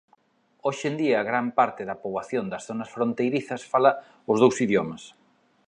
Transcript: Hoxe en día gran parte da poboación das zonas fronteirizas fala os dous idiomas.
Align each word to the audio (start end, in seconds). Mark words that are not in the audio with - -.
Hoxe 0.65 0.85
en 0.91 0.95
día 1.03 1.27
gran 1.29 1.47
parte 1.59 1.81
da 1.89 1.99
poboación 2.03 2.45
das 2.51 2.65
zonas 2.69 2.91
fronteirizas 2.95 3.61
fala 3.71 3.91
os 4.31 4.37
dous 4.43 4.57
idiomas. 4.67 5.03